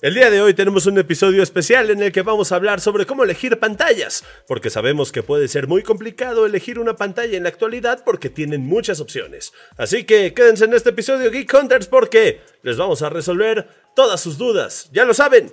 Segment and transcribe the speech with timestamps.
[0.00, 3.04] El día de hoy tenemos un episodio especial en el que vamos a hablar sobre
[3.04, 7.48] cómo elegir pantallas, porque sabemos que puede ser muy complicado elegir una pantalla en la
[7.48, 9.52] actualidad porque tienen muchas opciones.
[9.76, 14.38] Así que quédense en este episodio Geek Hunters porque les vamos a resolver todas sus
[14.38, 14.88] dudas.
[14.92, 15.52] Ya lo saben,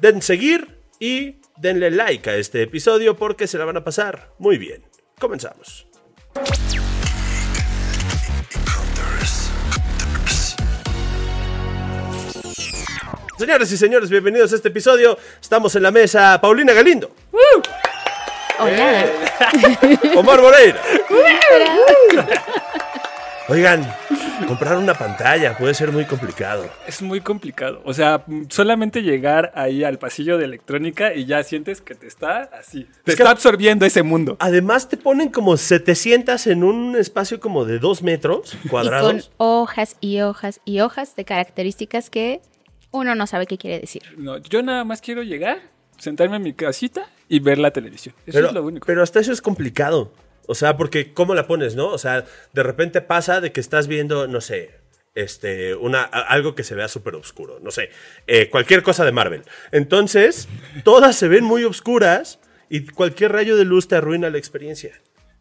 [0.00, 4.58] den seguir y denle like a este episodio porque se la van a pasar muy
[4.58, 4.82] bien.
[5.20, 5.86] Comenzamos.
[13.44, 15.18] Señoras y señores, bienvenidos a este episodio.
[15.38, 17.10] Estamos en la mesa Paulina Galindo.
[18.58, 19.04] Hola.
[20.16, 20.80] Omar Moreira.
[23.50, 23.86] Oigan,
[24.48, 26.70] comprar una pantalla puede ser muy complicado.
[26.86, 27.82] Es muy complicado.
[27.84, 32.48] O sea, solamente llegar ahí al pasillo de electrónica y ya sientes que te está
[32.58, 32.88] así.
[33.04, 34.38] Te Es está absorbiendo ese mundo.
[34.40, 39.30] Además te ponen como 700 en un espacio como de 2 metros Y con cuadrados.
[39.36, 42.40] hojas y hojas y hojas de características que
[42.94, 44.02] uno no sabe qué quiere decir.
[44.16, 45.58] No, yo nada más quiero llegar,
[45.98, 48.14] sentarme en mi casita y ver la televisión.
[48.26, 48.86] Eso Pero, es lo único.
[48.86, 50.12] pero hasta eso es complicado.
[50.46, 51.88] O sea, porque ¿cómo la pones, no?
[51.88, 54.70] O sea, de repente pasa de que estás viendo, no sé,
[55.14, 57.90] este, una, algo que se vea súper oscuro, no sé,
[58.26, 59.42] eh, cualquier cosa de Marvel.
[59.72, 60.48] Entonces,
[60.84, 64.92] todas se ven muy oscuras y cualquier rayo de luz te arruina la experiencia.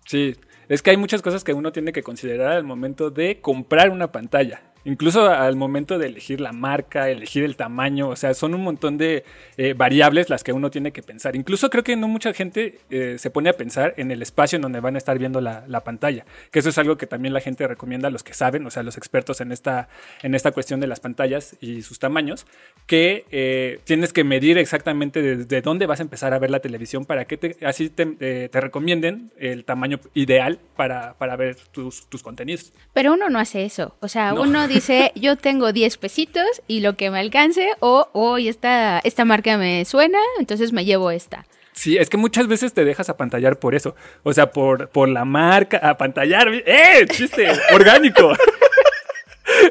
[0.05, 0.35] Sí,
[0.69, 4.11] es que hay muchas cosas que uno tiene que considerar al momento de comprar una
[4.11, 4.61] pantalla.
[4.85, 8.97] Incluso al momento de elegir la marca, elegir el tamaño, o sea, son un montón
[8.97, 9.23] de
[9.57, 11.35] eh, variables las que uno tiene que pensar.
[11.35, 14.61] Incluso creo que no mucha gente eh, se pone a pensar en el espacio en
[14.63, 17.39] donde van a estar viendo la, la pantalla, que eso es algo que también la
[17.39, 19.87] gente recomienda a los que saben, o sea, los expertos en esta,
[20.21, 22.45] en esta cuestión de las pantallas y sus tamaños,
[22.85, 27.05] que eh, tienes que medir exactamente desde dónde vas a empezar a ver la televisión
[27.05, 32.09] para que te- así te, eh, te recomienden el tamaño ideal para, para ver tus,
[32.09, 32.73] tus contenidos.
[32.93, 33.95] Pero uno no hace eso.
[34.01, 34.41] O sea, No.
[34.41, 39.25] uno dice, yo tengo 10 pesitos y lo que me alcance, o hoy esta, esta
[39.25, 41.45] marca me suena, entonces me llevo esta.
[41.73, 43.95] Sí, es que muchas veces te dejas apantallar por eso.
[44.21, 46.47] O sea, por, por la marca, apantallar.
[46.53, 47.06] ¡Eh!
[47.09, 47.47] ¡Chiste!
[47.73, 48.34] ¡Orgánico!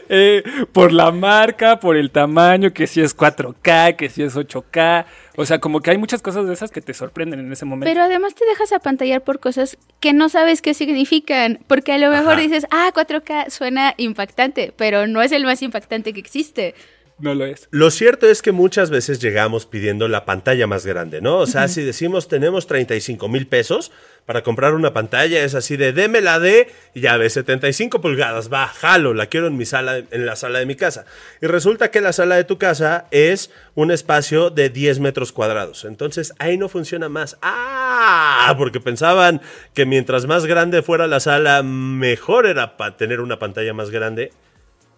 [0.08, 0.42] Eh,
[0.72, 5.06] por la marca, por el tamaño, que si es 4K, que si es 8K.
[5.36, 7.90] O sea, como que hay muchas cosas de esas que te sorprenden en ese momento.
[7.90, 11.60] Pero además te dejas apantallar por cosas que no sabes qué significan.
[11.66, 12.40] Porque a lo mejor Ajá.
[12.40, 16.74] dices, ah, 4K suena impactante, pero no es el más impactante que existe.
[17.18, 17.68] No lo es.
[17.70, 21.38] Lo cierto es que muchas veces llegamos pidiendo la pantalla más grande, ¿no?
[21.38, 23.92] O sea, si decimos tenemos 35 mil pesos
[24.26, 28.66] para comprar una pantalla, es así de démela de, y ya ves, 75 pulgadas, va,
[28.68, 31.04] jalo, la quiero en mi sala, en la sala de mi casa.
[31.40, 35.84] Y resulta que la sala de tu casa es un espacio de 10 metros cuadrados.
[35.84, 37.36] Entonces ahí no funciona más.
[37.42, 38.54] ¡Ah!
[38.58, 39.40] Porque pensaban
[39.74, 44.32] que mientras más grande fuera la sala, mejor era para tener una pantalla más grande.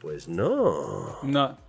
[0.00, 1.19] Pues no.
[1.22, 1.63] No.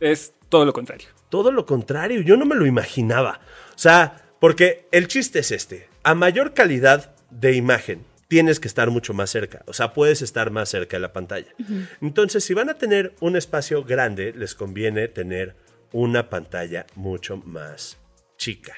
[0.00, 1.08] Es todo lo contrario.
[1.28, 3.40] Todo lo contrario, yo no me lo imaginaba.
[3.74, 5.88] O sea, porque el chiste es este.
[6.02, 9.62] A mayor calidad de imagen, tienes que estar mucho más cerca.
[9.66, 11.52] O sea, puedes estar más cerca de la pantalla.
[12.00, 15.56] Entonces, si van a tener un espacio grande, les conviene tener
[15.92, 17.98] una pantalla mucho más
[18.36, 18.74] chica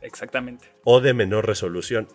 [0.00, 0.68] Exactamente.
[0.84, 2.08] o de menor resolución.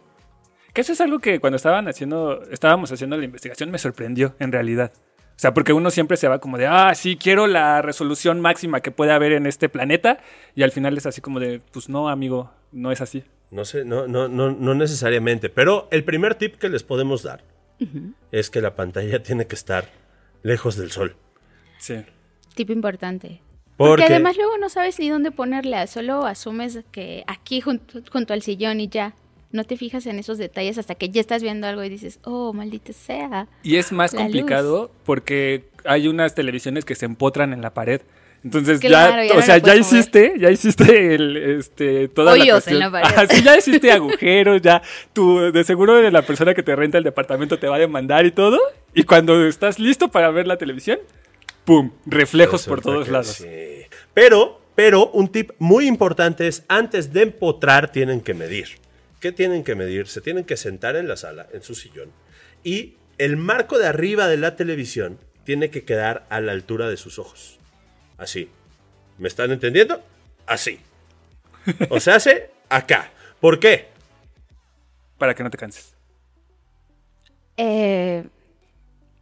[0.73, 4.51] Que eso es algo que cuando estaban haciendo, estábamos haciendo la investigación me sorprendió en
[4.51, 4.91] realidad.
[5.35, 8.79] O sea, porque uno siempre se va como de, ah, sí, quiero la resolución máxima
[8.79, 10.19] que puede haber en este planeta.
[10.55, 13.23] Y al final es así como de, pues no, amigo, no es así.
[13.51, 15.49] No sé, no, no, no, no necesariamente.
[15.49, 17.43] Pero el primer tip que les podemos dar
[18.31, 19.89] es que la pantalla tiene que estar
[20.41, 21.17] lejos del sol.
[21.79, 22.05] Sí.
[22.53, 23.41] Tipo importante.
[23.75, 28.33] Porque, Porque además luego no sabes ni dónde ponerla, solo asumes que aquí junto, junto
[28.33, 29.13] al sillón y ya.
[29.55, 32.51] No te fijas en esos detalles hasta que ya estás viendo algo y dices, oh,
[32.51, 33.47] maldita sea.
[33.63, 38.01] Y es más complicado porque hay unas televisiones que se empotran en la pared.
[38.43, 39.79] Entonces Claro, ya, ya o no sea, ya mover.
[39.79, 43.05] hiciste, ya hiciste el, este, toda Hoyos la en la pared.
[43.05, 44.81] Ajá, sí, ya hiciste agujeros, ya,
[45.13, 48.31] tú, de seguro la persona que te renta el departamento te va a demandar y
[48.31, 48.59] todo.
[48.93, 50.99] Y cuando estás listo para ver la televisión,
[51.63, 51.91] ¡pum!
[52.05, 53.27] Reflejos por todos lados.
[53.27, 53.47] sí.
[54.13, 58.83] Pero, pero un tip muy importante es antes de empotrar tienen que medir.
[59.25, 60.07] ¿Qué tienen que medir?
[60.07, 62.11] Se tienen que sentar en la sala, en su sillón.
[62.63, 66.95] Y el marco de arriba de la televisión tiene que quedar a la altura de
[66.95, 67.57] sus ojos.
[68.19, 68.51] Así.
[69.17, 69.99] ¿Me están entendiendo?
[70.45, 70.79] Así.
[71.89, 73.09] O se hace acá.
[73.39, 73.87] ¿Por qué?
[75.17, 75.95] Para que no te canses.
[77.57, 78.25] Eh,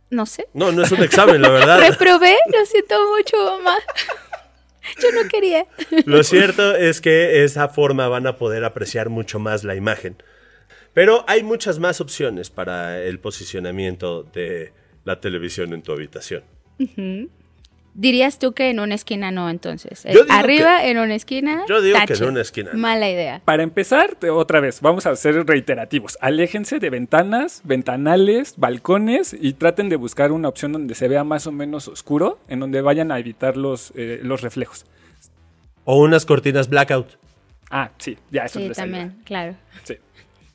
[0.10, 0.50] no sé.
[0.54, 1.80] No, no es un examen, la verdad.
[1.90, 3.78] Reprobé, lo siento mucho, mamá.
[5.01, 5.65] Yo no quería.
[6.06, 10.18] Lo cierto es que de esa forma van a poder apreciar mucho más la imagen.
[10.94, 14.74] Pero hay muchas más opciones para el posicionamiento de
[15.06, 16.44] la televisión en tu habitación.
[17.95, 20.04] Dirías tú que en una esquina no, entonces.
[20.06, 21.63] Eh, Yo digo Arriba, en una esquina.
[21.69, 22.80] Yo digo que en una esquina no.
[22.80, 23.42] Mala idea.
[23.45, 26.18] Para empezar, otra vez, vamos a ser reiterativos.
[26.19, 31.45] Aléjense de ventanas, ventanales, balcones y traten de buscar una opción donde se vea más
[31.45, 34.86] o menos oscuro, en donde vayan a evitar los, eh, los reflejos.
[35.86, 37.18] O unas cortinas blackout.
[37.69, 38.75] Ah, sí, ya eso Sí, ayuda.
[38.75, 39.56] también, claro.
[39.84, 39.98] Sí,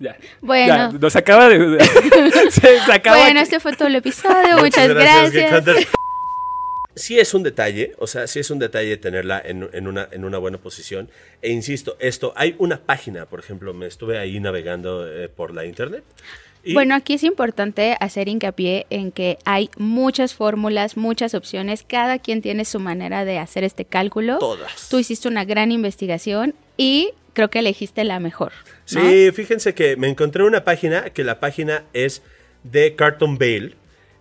[0.00, 0.16] ya.
[0.40, 0.92] Bueno.
[0.92, 1.78] Ya, nos acaba de...
[2.50, 3.44] se, se acaba Bueno, aquí.
[3.44, 4.58] este fue todo el episodio.
[4.58, 5.64] Muchas, gracias.
[6.98, 10.24] Sí es un detalle, o sea, sí es un detalle tenerla en, en una, en
[10.24, 11.08] una buena posición.
[11.40, 15.64] E insisto, esto, hay una página, por ejemplo, me estuve ahí navegando eh, por la
[15.64, 16.02] internet.
[16.64, 22.18] y- Bueno, aquí es importante hacer hincapié en que hay muchas fórmulas, muchas opciones, cada
[22.18, 24.38] quien tiene su manera de hacer este cálculo.
[24.38, 24.88] Todas.
[24.90, 28.52] Tú hiciste una gran investigación y creo que elegiste la mejor.
[28.92, 29.00] ¿no?
[29.08, 32.22] Sí, fíjense que me encontré una página, que la página es
[32.64, 33.74] de Carton Bale,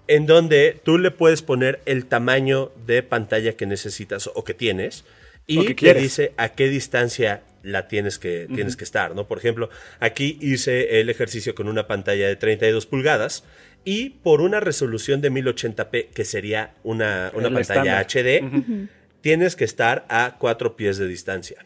[0.07, 5.03] en donde tú le puedes poner el tamaño de pantalla que necesitas o que tienes
[5.45, 9.27] y que te dice a qué distancia la tienes que, tienes que estar, ¿no?
[9.27, 9.69] Por ejemplo,
[9.99, 13.43] aquí hice el ejercicio con una pantalla de 32 pulgadas
[13.83, 18.39] y por una resolución de 1080p, que sería una, una pantalla estándar.
[18.45, 18.89] HD,
[19.21, 21.65] tienes que estar a cuatro pies de distancia.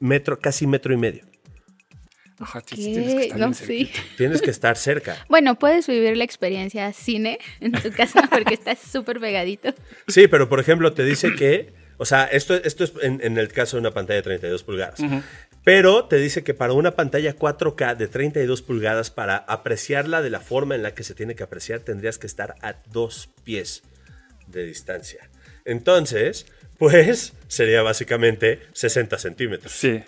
[0.00, 1.24] Metro, casi metro y medio.
[2.38, 3.90] Ajá, tienes que estar No, sí.
[4.16, 5.24] Tienes que estar cerca.
[5.28, 9.72] Bueno, puedes vivir la experiencia cine en tu casa porque estás súper pegadito.
[10.08, 13.48] Sí, pero por ejemplo te dice que, o sea, esto, esto es en, en el
[13.48, 15.00] caso de una pantalla de 32 pulgadas.
[15.64, 20.40] Pero te dice que para una pantalla 4K de 32 pulgadas, para apreciarla de la
[20.40, 23.82] forma en la que se tiene que apreciar, tendrías que estar a dos pies
[24.46, 25.30] de distancia.
[25.64, 26.46] Entonces,
[26.78, 29.72] pues sería básicamente 60 centímetros.
[29.72, 30.02] Sí.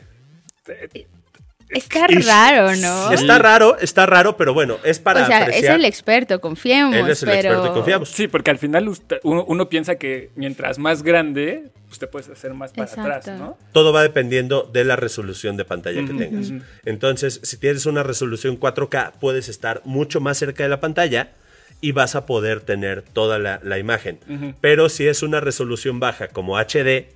[1.69, 3.11] Está raro, ¿no?
[3.13, 5.65] Está raro, está raro, pero bueno, es para o sea, apreciar.
[5.65, 6.95] es el experto, confiemos.
[6.95, 7.49] Él es el pero...
[7.49, 8.09] experto y confiamos.
[8.11, 12.29] Sí, porque al final usted- uno, uno piensa que mientras más grande, pues te puedes
[12.29, 13.13] hacer más para Exacto.
[13.13, 13.59] atrás, ¿no?
[13.73, 16.53] Todo va dependiendo de la resolución de pantalla que tengas.
[16.85, 21.31] Entonces, si tienes una resolución 4K, puedes estar mucho más cerca de la pantalla
[21.81, 24.21] y vas a poder tener toda la, la imagen.
[24.61, 27.07] Pero si es una resolución baja como HD,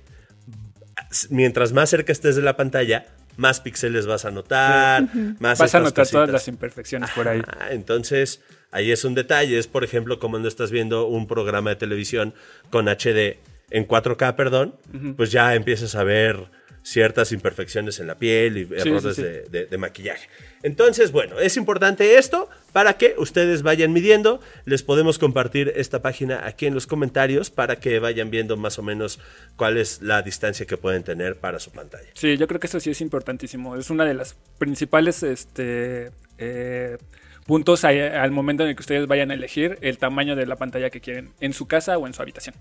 [1.29, 3.05] mientras más cerca estés de la pantalla,
[3.41, 5.09] más píxeles vas a notar,
[5.39, 7.41] más Vas a notar todas las imperfecciones por ahí.
[7.47, 9.57] Ah, entonces, ahí es un detalle.
[9.57, 12.33] Es, por ejemplo, como cuando estás viendo un programa de televisión
[12.69, 13.39] con HD
[13.71, 14.75] en 4K, perdón,
[15.17, 16.49] pues ya empiezas a ver
[16.83, 19.21] ciertas imperfecciones en la piel y errores sí.
[19.21, 20.27] De, de- de maquillaje.
[20.63, 24.39] Entonces, bueno, es importante esto para que ustedes vayan midiendo.
[24.65, 28.83] Les podemos compartir esta página aquí en los comentarios para que vayan viendo más o
[28.83, 29.19] menos
[29.57, 32.09] cuál es la distancia que pueden tener para su pantalla.
[32.13, 33.75] Sí, yo creo que eso sí es importantísimo.
[33.75, 36.97] Es una de las principales este, eh,
[37.45, 40.89] puntos al momento en el que ustedes vayan a elegir el tamaño de la pantalla
[40.89, 42.55] que quieren en su casa o en su habitación.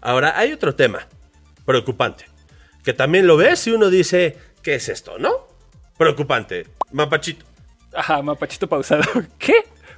[0.00, 1.06] Ahora, hay otro tema
[1.64, 2.26] preocupante,
[2.84, 5.48] que también lo ves y uno dice, ¿qué es esto, no?
[5.96, 7.44] Preocupante, mapachito.
[7.94, 9.02] Ajá, mapachito pausado.
[9.38, 9.54] ¿Qué?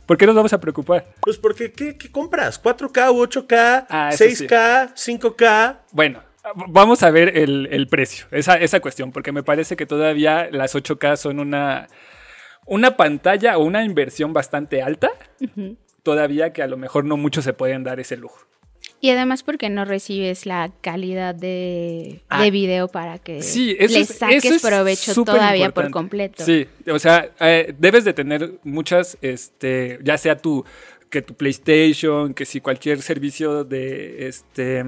[0.06, 1.04] ¿Por qué nos vamos a preocupar?
[1.20, 2.62] Pues porque, ¿qué, qué compras?
[2.62, 3.86] ¿4K u 8K?
[3.88, 4.46] Ah, eso sí.
[4.46, 4.94] ¿6K?
[4.94, 5.78] ¿5K?
[5.90, 6.22] Bueno,
[6.68, 10.76] vamos a ver el, el precio, esa, esa cuestión, porque me parece que todavía las
[10.76, 11.88] 8K son una,
[12.66, 15.10] una pantalla o una inversión bastante alta,
[16.04, 18.46] todavía que a lo mejor no muchos se pueden dar ese lujo.
[19.06, 22.42] Y además porque no recibes la calidad de, Ah.
[22.42, 26.44] de video para que Sí, le es, saques provecho todavía por completo.
[26.44, 30.64] Sí, o sea, eh, debes de tener muchas, este, ya sea tu,
[31.08, 34.84] que tu PlayStation, que si cualquier servicio de, este,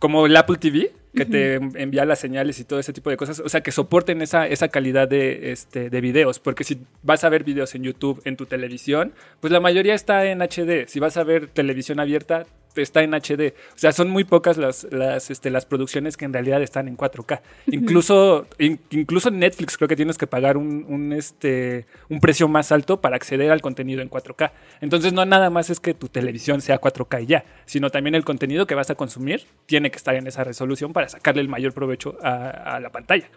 [0.00, 3.38] como el Apple TV, que te envía las señales y todo ese tipo de cosas,
[3.40, 7.28] o sea, que soporten esa, esa calidad de, este, de videos, porque si vas a
[7.28, 11.16] ver videos en YouTube, en tu televisión, pues la mayoría está en HD, si vas
[11.16, 12.46] a ver televisión abierta,
[12.82, 13.54] está en HD.
[13.74, 16.96] O sea, son muy pocas las, las, este, las producciones que en realidad están en
[16.96, 17.40] 4K.
[17.66, 22.48] Incluso, in- incluso en Netflix creo que tienes que pagar un, un, este, un precio
[22.48, 24.50] más alto para acceder al contenido en 4K.
[24.80, 28.24] Entonces no nada más es que tu televisión sea 4K y ya, sino también el
[28.24, 31.72] contenido que vas a consumir tiene que estar en esa resolución para sacarle el mayor
[31.72, 33.28] provecho a, a la pantalla.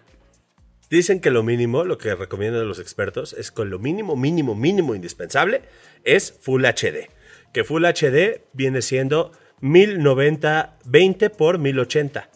[0.89, 4.93] Dicen que lo mínimo, lo que recomiendan los expertos, es que lo mínimo, mínimo, mínimo
[4.93, 5.61] indispensable
[6.03, 7.07] es Full HD.
[7.53, 9.31] Que Full HD viene siendo
[9.61, 12.29] 1090-20 por 1080.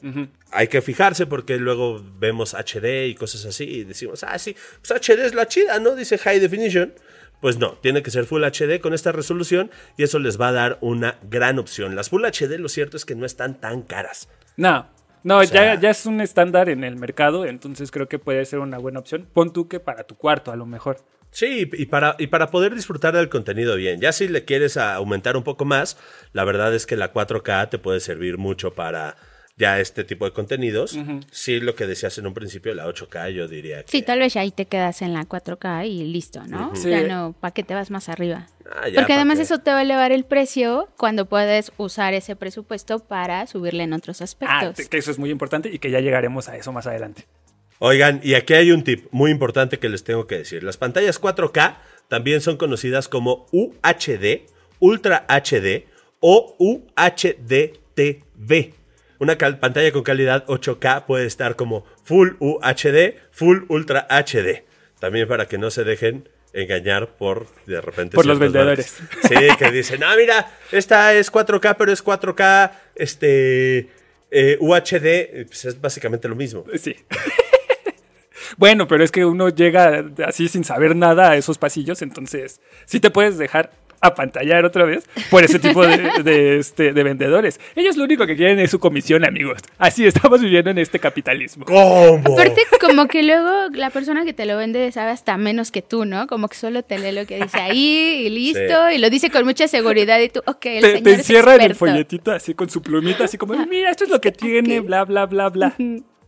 [0.51, 4.91] Hay que fijarse porque luego vemos HD y cosas así y decimos, ah, sí, pues
[5.01, 5.95] HD es la chida, ¿no?
[5.95, 6.93] Dice High Definition.
[7.41, 10.51] Pues no, tiene que ser Full HD con esta resolución y eso les va a
[10.53, 11.95] dar una gran opción.
[11.95, 14.29] Las Full HD, lo cierto es que no están tan caras.
[14.55, 14.88] No,
[15.24, 18.60] no, sea- ya, ya es un estándar en el mercado, entonces creo que puede ser
[18.60, 19.27] una buena opción.
[19.34, 20.98] Pon tú que para tu cuarto a lo mejor.
[21.35, 23.99] Sí, y para, y para poder disfrutar del contenido bien.
[23.99, 25.97] Ya si le quieres aumentar un poco más,
[26.31, 29.17] la verdad es que la 4K te puede servir mucho para
[29.57, 30.97] ya este tipo de contenidos.
[31.31, 33.91] Sí, lo que decías en un principio, la 8K, yo diría que...
[33.91, 36.73] Sí, tal vez ahí te quedas en la 4K y listo, ¿no?
[36.73, 36.89] Sí.
[36.89, 38.47] Ya no, ¿para qué te vas más arriba?
[38.71, 39.43] Ah, ya, Porque ¿pa' además qué?
[39.43, 43.91] eso te va a elevar el precio cuando puedes usar ese presupuesto para subirle en
[43.93, 44.87] otros Ah, aspectos.
[44.87, 47.25] que eso es muy importante y que ya llegaremos a eso más adelante.
[47.79, 50.63] Oigan, y aquí hay un tip muy importante que les tengo que decir.
[50.63, 51.77] Las pantallas 4K
[52.08, 54.41] también son conocidas como UHD,
[54.79, 55.86] Ultra HD
[56.20, 56.55] o
[57.55, 58.74] UHDTV.
[59.20, 64.63] Una cal- pantalla con calidad 8K puede estar como Full UHD, Full Ultra HD.
[65.00, 68.96] También para que no se dejen engañar por de repente Por los vendedores.
[69.01, 69.20] marcas.
[69.29, 73.89] Sí, que dicen, ah, mira, esta es 4K, pero es 4K este
[74.32, 76.65] eh, UHD, pues es básicamente lo mismo.
[76.77, 76.96] Sí.
[78.57, 82.99] bueno, pero es que uno llega así sin saber nada a esos pasillos, entonces sí
[82.99, 83.71] te puedes dejar
[84.01, 87.59] apantallar otra vez por ese tipo de, de, este, de vendedores.
[87.75, 89.59] Ellos lo único que quieren es su comisión, amigos.
[89.77, 91.65] Así estamos viviendo en este capitalismo.
[91.65, 92.21] ¿Cómo?
[92.33, 96.05] Aparte, como que luego la persona que te lo vende sabe hasta menos que tú,
[96.05, 96.27] ¿no?
[96.27, 99.45] Como que solo te lee lo que dice ahí y listo, y lo dice con
[99.45, 102.53] mucha seguridad y tú, ok, el Te, señor te es encierra en el folletito así
[102.53, 105.75] con su plumita, así como, mira, esto es lo que tiene, bla, bla, bla, bla.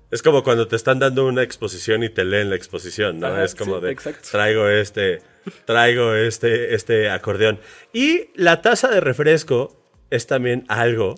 [0.10, 3.28] Es como cuando te están dando una exposición y te leen la exposición, ¿no?
[3.28, 4.28] Ajá, es como sí, de exacto.
[4.32, 5.22] traigo este,
[5.66, 7.60] traigo este, este acordeón.
[7.92, 9.76] Y la taza de refresco
[10.10, 11.16] es también algo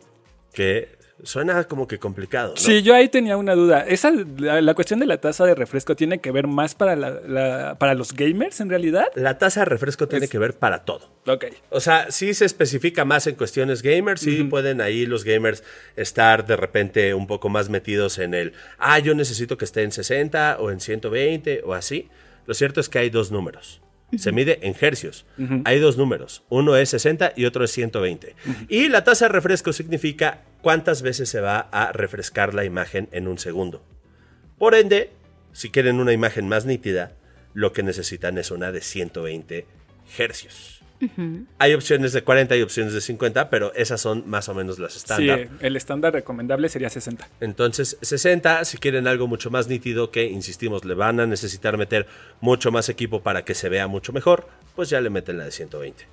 [0.54, 2.58] que suena como que complicado, ¿no?
[2.58, 3.82] Sí, yo ahí tenía una duda.
[3.88, 7.20] Esa, la, la cuestión de la taza de refresco tiene que ver más para, la-
[7.28, 9.06] la- para los gamers en realidad.
[9.16, 11.10] La taza de refresco tiene Es- que ver para todo.
[11.28, 11.46] Ok.
[11.70, 15.64] O sea, sí se especifica más en cuestiones gamers, sí pueden ahí los gamers
[15.96, 19.92] estar de repente un poco más metidos en el, ah, yo necesito que esté en
[19.92, 22.08] 60 o en 120 o así.
[22.46, 23.82] Lo cierto es que hay dos números.
[24.18, 25.26] Se mide en hercios.
[25.66, 26.44] Hay dos números.
[26.50, 28.36] Uno es 60 y otro es 120.
[28.68, 33.28] Y la tasa de refresco significa cuántas veces se va a refrescar la imagen en
[33.28, 33.84] un segundo.
[34.58, 35.12] Por ende,
[35.54, 37.14] si quieren una imagen más nítida,
[37.54, 39.66] lo que necesitan es una de 120
[40.18, 40.82] hercios.
[41.58, 44.96] Hay opciones de 40 y opciones de 50, pero esas son más o menos las
[44.96, 45.48] estándar.
[45.48, 47.28] Sí, el estándar recomendable sería 60.
[47.40, 52.08] Entonces, 60, si quieren algo mucho más nítido, que insistimos, le van a necesitar meter
[52.42, 55.52] mucho más equipo para que se vea mucho mejor, pues ya le meten la de
[55.52, 56.06] 120.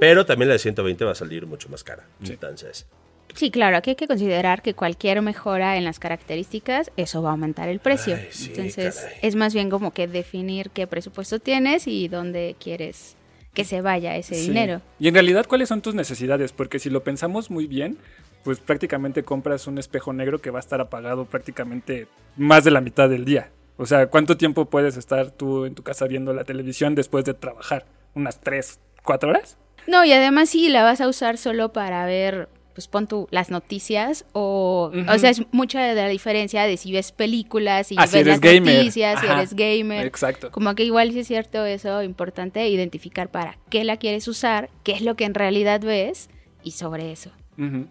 [0.00, 2.04] Pero también la de 120 va a salir mucho más cara.
[2.24, 2.86] Entonces,
[3.34, 7.32] Sí, claro, aquí hay que considerar que cualquier mejora en las características, eso va a
[7.32, 8.16] aumentar el precio.
[8.16, 9.18] Ay, sí, Entonces, caray.
[9.22, 13.17] es más bien como que definir qué presupuesto tienes y dónde quieres
[13.58, 14.48] que se vaya ese Sí.
[14.48, 14.80] dinero.
[15.00, 16.52] Y en realidad, ¿cuáles son tus necesidades?
[16.52, 17.98] Porque si lo pensamos muy bien,
[18.44, 22.80] pues prácticamente compras un espejo negro que va a estar apagado prácticamente más de la
[22.80, 23.50] mitad del día.
[23.76, 27.34] O sea, ¿cuánto tiempo puedes estar tú en tu casa viendo la televisión después de
[27.34, 27.84] trabajar?
[28.14, 29.56] ¿Unas 3, 4 horas?
[29.88, 33.50] No, y además si la vas a usar solo para ver, pues pon tú las
[33.50, 35.10] noticias o, Ujú.
[35.12, 38.18] o sea, es mucha de la diferencia de si ves películas y Ah, ves si
[38.18, 38.76] eres las gamer.
[38.76, 40.06] noticias, si Ajá, eres gamer.
[40.06, 40.52] Exacto.
[40.52, 44.92] Como que igual sí es cierto eso, importante identificar para qué la quieres usar, qué
[44.92, 46.30] es lo que en realidad ves
[46.62, 47.32] y sobre eso.
[47.58, 47.88] Ujú.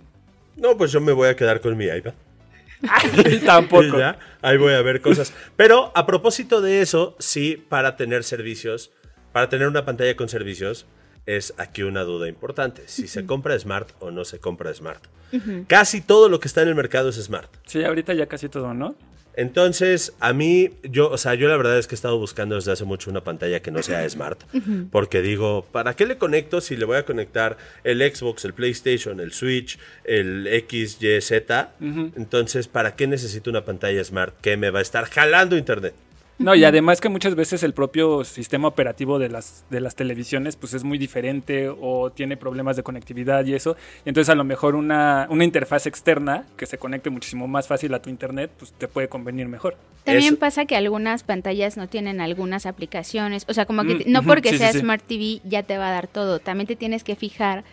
[0.55, 2.13] no, pues yo me voy a quedar con mi iPad.
[3.29, 3.99] Y tampoco.
[3.99, 5.33] Ya, ahí voy a ver cosas.
[5.57, 8.91] Pero a propósito de eso, sí, para tener servicios,
[9.33, 10.85] para tener una pantalla con servicios,
[11.27, 12.83] es aquí una duda importante.
[12.87, 15.03] Si se compra Smart o no se compra Smart.
[15.67, 17.53] Casi todo lo que está en el mercado es Smart.
[17.67, 18.95] Sí, ahorita ya casi todo, ¿no?
[19.35, 22.71] Entonces, a mí, yo, o sea, yo la verdad es que he estado buscando desde
[22.71, 24.41] hace mucho una pantalla que no sea Smart.
[24.89, 29.19] Porque digo, ¿para qué le conecto si le voy a conectar el Xbox, el PlayStation,
[29.19, 31.31] el Switch, el XYZ?
[32.15, 35.93] Entonces, ¿para qué necesito una pantalla Smart que me va a estar jalando internet?
[36.39, 40.55] No, y además que muchas veces el propio sistema operativo de las, de las televisiones
[40.55, 43.75] pues es muy diferente o tiene problemas de conectividad y eso.
[44.05, 47.91] Y entonces a lo mejor una, una interfaz externa que se conecte muchísimo más fácil
[47.95, 49.77] a tu internet pues te puede convenir mejor.
[50.03, 54.11] También Eso- pasa que algunas pantallas no tienen algunas aplicaciones, o sea, como que Mm,
[54.11, 54.79] no porque sí, sea sí.
[54.81, 57.63] Smart TV ya te va a dar todo, también te tienes que fijar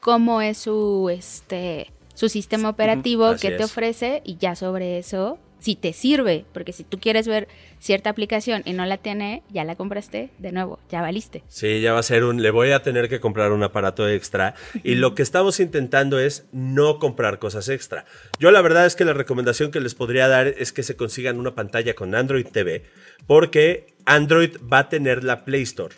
[0.00, 3.70] cómo es su este su sistema operativo Así que te es.
[3.70, 8.60] ofrece y ya sobre eso si te sirve, porque si tú quieres ver cierta aplicación
[8.66, 11.42] y no la tiene, ya la compraste, de nuevo, ya valiste.
[11.48, 14.54] Sí, ya va a ser un, le voy a tener que comprar un aparato extra.
[14.82, 18.04] Y lo que estamos intentando es no comprar cosas extra.
[18.38, 21.38] Yo la verdad es que la recomendación que les podría dar es que se consigan
[21.38, 22.84] una pantalla con Android TV,
[23.26, 25.94] porque Android va a tener la Play Store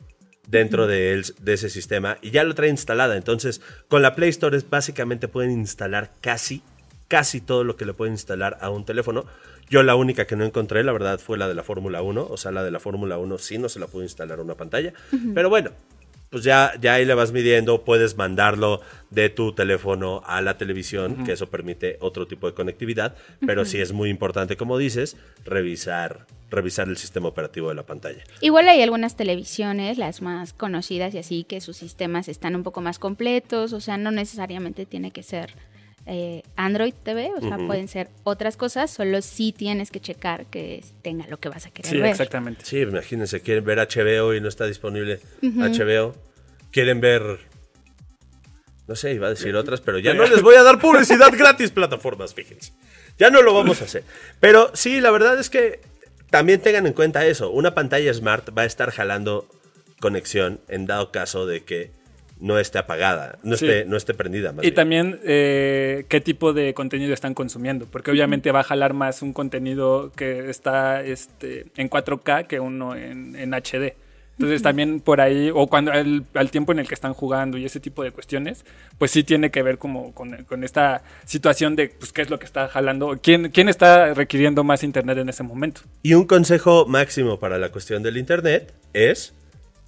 [0.47, 3.17] dentro de, el- de ese sistema y ya lo trae instalada.
[3.17, 6.63] Entonces, con la Play Store es, básicamente pueden instalar casi,
[7.09, 9.25] casi todo lo que le pueden instalar a un teléfono.
[9.69, 12.27] Yo la única que no encontré, la verdad, fue la de la Fórmula 1.
[12.31, 14.93] O sea, la de la Fórmula 1 sí no se la pudo instalar una pantalla.
[15.35, 15.71] Pero bueno,
[16.31, 21.25] pues ya, ya ahí le vas midiendo, puedes mandarlo de tu teléfono a la televisión,
[21.25, 23.15] que eso permite otro tipo de conectividad,
[23.47, 28.25] pero sí es muy importante, como dices, revisar, revisar el sistema operativo de la pantalla.
[28.41, 32.81] Igual hay algunas televisiones, las más conocidas y así, que sus sistemas están un poco
[32.81, 35.55] más completos, o sea, no necesariamente tiene que ser
[36.07, 40.85] eh, Android TV, o sea, pueden ser otras cosas, solo si tienes que checar que
[41.03, 42.11] tenga lo que vas a querer Sí, ver.
[42.11, 42.65] exactamente.
[42.65, 46.15] Sí, imagínense, quieren ver HBO y no está disponible HBO.
[46.71, 47.39] Quieren ver.
[48.87, 51.71] No sé, iba a decir otras, pero ya no les voy a dar publicidad gratis,
[51.73, 52.73] plataformas, fíjense.
[53.19, 54.05] Ya no lo vamos a hacer.
[54.39, 55.81] Pero sí, la verdad es que
[56.31, 57.51] también tengan en cuenta eso.
[57.51, 59.49] Una pantalla smart va a estar jalando
[59.99, 61.91] conexión en dado caso de que
[62.41, 63.67] no esté apagada, no, Sí.
[63.67, 64.53] esté, no esté prendida.
[64.53, 64.75] más Y bien.
[64.75, 69.33] también eh, qué tipo de contenido están consumiendo, porque obviamente va a jalar más un
[69.33, 73.95] contenido que está este, en 4K que uno en, en HD.
[74.39, 77.65] Entonces también por ahí, o cuando al, al tiempo en el que están jugando y
[77.65, 78.67] ese tipo de cuestiones,
[78.99, 82.39] pues sí tiene que ver como con, con esta situación de pues, qué es lo
[82.39, 85.81] que está jalando, quién, quién está requiriendo más internet en ese momento.
[86.03, 89.33] Y un consejo máximo para la cuestión del internet es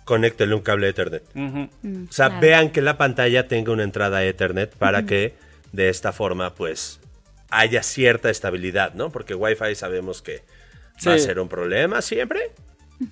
[0.09, 1.23] conéctele un cable Ethernet.
[1.35, 1.65] Mm,
[2.09, 2.41] O sea, claro.
[2.41, 5.35] vean que la pantalla tenga una entrada Ethernet para que
[5.73, 6.99] de esta forma, pues,
[7.51, 9.11] haya cierta estabilidad, ¿no?
[9.11, 10.43] Porque Wi-Fi sabemos que
[11.07, 12.53] va a ser un problema siempre.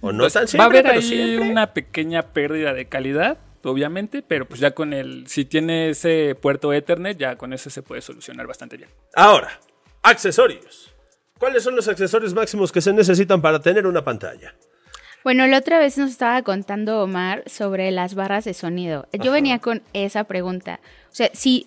[0.00, 1.50] O no Pues, tan va a siempre, haber pero ahí siempre.
[1.50, 6.72] una pequeña pérdida de calidad, obviamente, pero pues ya con el, si tiene ese puerto
[6.72, 8.88] Ethernet, ya con eso se puede solucionar bastante bien.
[9.14, 9.60] Ahora,
[10.02, 10.92] accesorios.
[11.38, 14.54] ¿Cuáles son los accesorios máximos que se necesitan para tener una pantalla?
[15.26, 19.08] Bueno, la otra vez nos estaba contando Omar sobre las barras de sonido.
[19.12, 20.78] Yo venía con esa pregunta.
[21.10, 21.66] O sea, si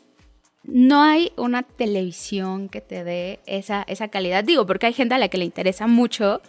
[0.64, 5.18] no hay una televisión que te dé esa, esa calidad, digo, porque hay gente a
[5.18, 6.42] la que le interesa mucho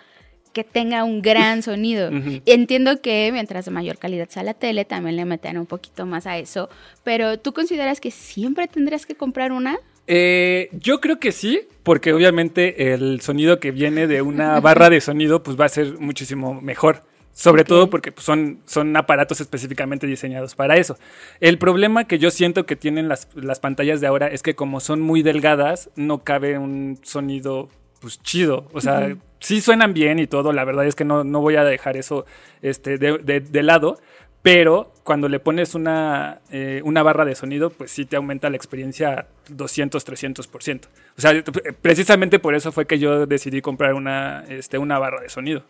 [0.52, 2.12] que tenga un gran sonido.
[2.46, 6.28] Entiendo que mientras de mayor calidad sea la tele, también le meten un poquito más
[6.28, 6.68] a eso,
[7.02, 9.80] pero ¿tú consideras que siempre tendrías que comprar una?
[10.06, 15.00] Eh, yo creo que sí, porque obviamente el sonido que viene de una barra de
[15.00, 17.02] sonido pues va a ser muchísimo mejor.
[17.32, 20.98] Sobre todo porque pues, son, son aparatos específicamente diseñados para eso.
[21.40, 24.80] El problema que yo siento que tienen las, las pantallas de ahora es que como
[24.80, 27.68] son muy delgadas, no cabe un sonido
[28.00, 28.66] pues chido.
[28.72, 31.64] O sea, sí suenan bien y todo, la verdad es que no, no voy a
[31.64, 32.26] dejar eso
[32.62, 33.98] este, de, de- de lado.
[34.42, 38.56] Pero cuando le pones una, eh, una barra de sonido, pues sí te aumenta la
[38.56, 40.86] experiencia 200, 300%.
[41.18, 41.44] O sea,
[41.82, 45.64] precisamente por eso fue que yo decidí comprar una, este, una barra de sonido.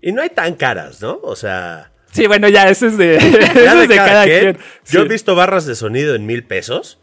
[0.00, 1.20] Y no hay tan caras, ¿no?
[1.22, 4.24] O sea, Sí, bueno, ya, eso es de, ya eso de es de cada cada
[4.24, 4.58] quien.
[4.86, 6.98] Yo he visto barras de sonido en mil pesos.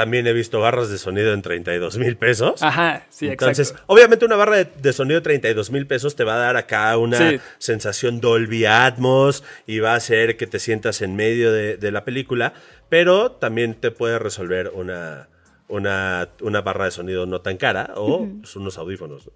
[0.00, 2.62] También he visto barras de sonido en 32 mil pesos.
[2.62, 3.84] Ajá, sí, Entonces, exacto.
[3.92, 6.96] obviamente una barra de, de sonido de 32 mil pesos te va a dar acá
[6.96, 7.38] una Sí.
[7.58, 12.02] sensación Dolby Atmos y va a hacer que te sientas en medio de, de la
[12.06, 12.54] película,
[12.88, 15.28] pero también te puede resolver una,
[15.68, 19.26] una, una barra de sonido no tan cara o pues, unos audífonos.
[19.26, 19.32] ¿no?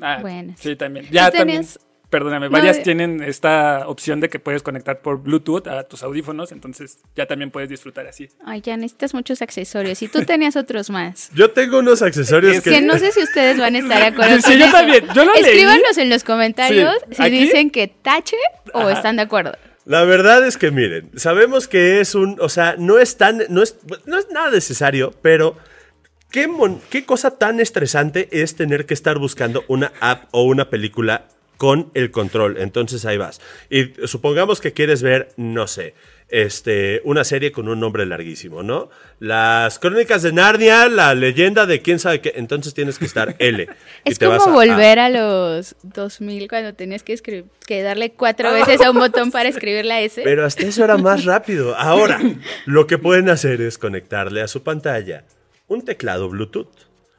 [0.00, 1.06] Ah, Bueno, sí, también.
[1.10, 1.66] Ya ¿Tú también,
[2.18, 6.52] perdóname, No, varias tienen esta opción de que puedes conectar por Bluetooth a tus audífonos,
[6.52, 8.28] entonces ya también puedes disfrutar así.
[8.44, 10.00] Ay, ya necesitas muchos accesorios.
[10.02, 11.30] Y tú tenías otros más.
[11.34, 12.80] Yo tengo unos accesorios Que que...
[12.82, 14.36] no sé si ustedes van a estar de acuerdo.
[14.36, 14.76] Sí, con yo eso.
[14.76, 15.42] también, yo lo leí.
[15.42, 18.36] Escríbanos en los comentarios Sí, si aquí- dicen que tache
[18.72, 18.92] o Ajá.
[18.92, 19.52] están de acuerdo.
[19.84, 23.62] La verdad es que miren, sabemos que es un, o sea, no es tan, no
[23.62, 25.56] es, no es nada necesario, pero
[26.30, 30.70] ¿qué, mon- qué cosa tan estresante es tener que estar buscando una app o una
[30.70, 32.56] película con el control.
[32.58, 33.40] Entonces ahí vas.
[33.70, 35.94] Y supongamos que quieres ver, no sé,
[36.28, 38.88] este, una serie con un nombre larguísimo, ¿no?
[39.20, 42.32] Las crónicas de Narnia, la leyenda de quién sabe qué.
[42.36, 43.68] Entonces tienes que estar L.
[44.04, 47.44] y Es te como vas a- a- volver a, los 2000 cuando tenías que, escribir,
[47.66, 50.20] que darle cuatro veces a un botón para escribir la S.
[50.24, 51.76] Pero hasta eso era más rápido.
[51.76, 52.18] Ahora,
[52.66, 55.24] lo que pueden hacer es conectarle a su pantalla
[55.68, 56.68] un teclado Bluetooth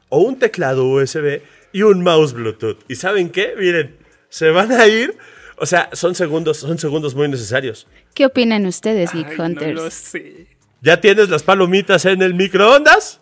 [0.08, 1.40] o un teclado USB
[1.72, 2.78] y un mouse Bluetooth.
[2.88, 3.54] ¿Y saben qué?
[3.58, 3.96] Miren,
[4.28, 5.16] se van a ir.
[5.58, 7.86] O sea, son segundos, son segundos muy necesarios.
[8.14, 9.74] ¿Qué opinan ustedes, Geek Ay, no Hunters?
[9.74, 10.46] lo sé.
[10.82, 13.20] ¿Ya tienes las palomitas en el microondas?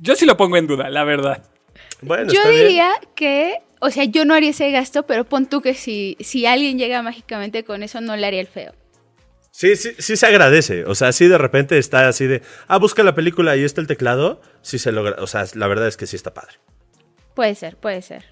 [0.00, 1.44] Yo sí lo pongo en duda, la verdad.
[2.02, 2.66] Bueno, Yo está bien.
[2.66, 6.46] diría que, o sea, yo no haría ese gasto, pero pon tú que si, si
[6.46, 8.72] alguien llega mágicamente con eso, no le haría el feo.
[9.52, 10.84] Sí, sí, sí se agradece.
[10.84, 13.86] O sea, sí de repente está así de, ah, busca la película y está el
[13.88, 14.40] teclado.
[14.62, 15.16] Sí se logra.
[15.22, 16.54] O sea, la verdad es que sí está padre.
[17.34, 18.24] Puede ser, puede ser.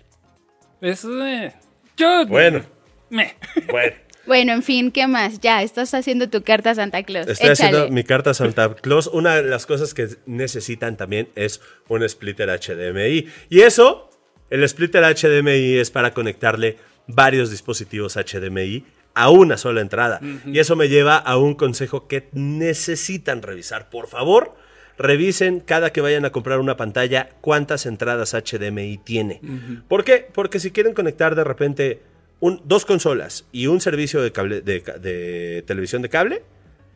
[0.80, 1.54] Eso, eh,
[1.96, 2.26] yo...
[2.26, 2.62] Bueno,
[3.10, 3.34] Me.
[3.70, 3.94] bueno.
[4.26, 5.38] Bueno, en fin, ¿qué más?
[5.40, 7.28] Ya, estás haciendo tu carta a Santa Claus.
[7.28, 7.68] Estoy Échale.
[7.76, 9.06] haciendo mi carta Santa Claus.
[9.06, 13.28] Una de las cosas que necesitan también es un splitter HDMI.
[13.50, 14.10] Y eso
[14.50, 20.20] El splitter HDMI es para conectarle varios dispositivos HDMI a una sola entrada.
[20.44, 23.88] Y eso me lleva a un consejo que necesitan revisar.
[23.90, 24.54] Por favor,
[24.98, 29.40] revisen cada que vayan a comprar una pantalla cuántas entradas HDMI tiene.
[29.88, 30.26] ¿Por qué?
[30.32, 32.00] Porque si quieren conectar de repente
[32.40, 36.42] un- dos consolas y un servicio de, cable, de, televisión de cable,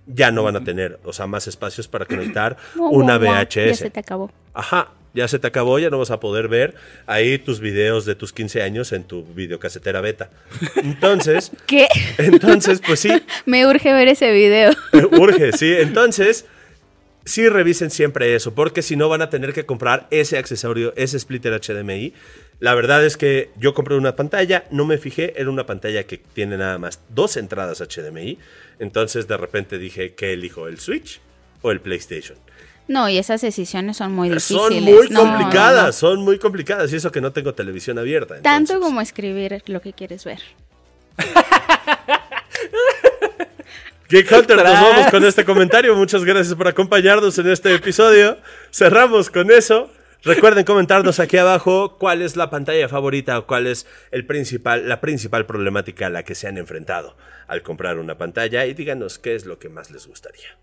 [0.07, 3.55] ya no van a tener, o sea, más espacios para conectar una VHS.
[3.55, 4.31] Ya se te acabó.
[4.55, 6.75] Ajá, ya se te acabó, ya no vas a poder ver
[7.07, 10.31] ahí tus videos de tus 15 años en tu videocasetera beta.
[10.77, 11.87] Entonces, ¿Qué?
[12.19, 13.11] entonces, pues sí,
[13.47, 14.73] Me urge ver ese video.
[15.13, 15.73] urge, sí.
[15.77, 16.47] Entonces,
[17.25, 21.19] sí revisen siempre eso, porque si no van a tener que comprar ese accesorio, ese
[21.19, 22.13] splitter HDMI.
[22.61, 26.19] La verdad es que yo compré una pantalla, no me fijé, era una pantalla que
[26.19, 28.39] tiene nada más dos entradas HDMI.
[28.79, 30.69] Entonces, de repente dije, ¿qué elijo?
[30.69, 31.21] ¿El Switch
[31.63, 32.37] o el PlayStation?
[32.89, 34.63] No, y esas decisiones son muy difíciles.
[34.63, 35.93] Son muy No, complicadas, no, no.
[35.93, 36.93] son muy complicadas.
[36.93, 38.43] Y eso que no tengo televisión abierta.
[38.43, 40.41] Tanto como escribir lo que quieres ver.
[44.11, 45.95] Geek Hunter, nos vamos con este comentario.
[45.95, 48.39] Muchas gracias por acompañarnos en este episodio.
[48.73, 49.89] Cerramos con eso.
[50.25, 55.01] Recuerden comentarnos aquí abajo cuál es la pantalla favorita o cuál es el principal, la
[55.01, 59.37] principal problemática a la que se han enfrentado al comprar una pantalla y díganos qué
[59.37, 60.59] es lo que más les gustaría.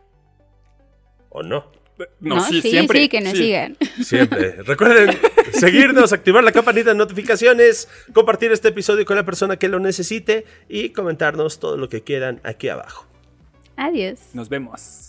[1.29, 1.71] ¿O no?
[2.19, 3.38] No, sí, sí, que nos sí.
[3.38, 3.77] sigan.
[4.03, 4.62] Siempre.
[4.63, 5.17] Recuerden
[5.53, 10.43] seguirnos, activar la campanita de notificaciones, compartir este episodio con la persona que lo necesite
[10.67, 13.07] y comentarnos todo lo que quieran aquí abajo.
[13.78, 14.20] Adiós.
[14.34, 15.07] Nos vemos.